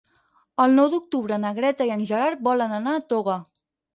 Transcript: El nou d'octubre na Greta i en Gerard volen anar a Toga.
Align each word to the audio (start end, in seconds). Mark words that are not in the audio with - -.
El 0.63 0.71
nou 0.79 0.87
d'octubre 0.93 1.37
na 1.43 1.51
Greta 1.59 1.87
i 1.89 1.93
en 1.97 2.01
Gerard 2.11 2.43
volen 2.49 2.73
anar 2.81 2.95
a 2.97 3.03
Toga. 3.15 3.37